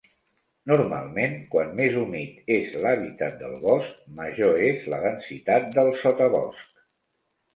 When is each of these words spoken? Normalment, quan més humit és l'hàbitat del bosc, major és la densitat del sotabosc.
Normalment, 0.69 1.33
quan 1.55 1.75
més 1.79 1.97
humit 2.03 2.49
és 2.55 2.71
l'hàbitat 2.85 3.37
del 3.43 3.53
bosc, 3.65 3.93
major 4.21 4.65
és 4.69 4.89
la 4.95 5.01
densitat 5.05 5.69
del 5.77 5.91
sotabosc. 6.05 6.83